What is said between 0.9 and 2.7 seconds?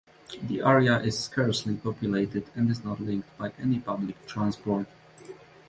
is scarcely populated